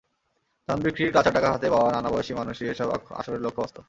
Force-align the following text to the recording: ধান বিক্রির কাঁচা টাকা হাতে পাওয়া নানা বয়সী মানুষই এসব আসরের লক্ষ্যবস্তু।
ধান 0.69 0.79
বিক্রির 0.85 1.13
কাঁচা 1.13 1.31
টাকা 1.31 1.47
হাতে 1.53 1.67
পাওয়া 1.69 1.89
নানা 1.91 2.09
বয়সী 2.13 2.33
মানুষই 2.33 2.65
এসব 2.73 2.87
আসরের 3.19 3.41
লক্ষ্যবস্তু। 3.45 3.79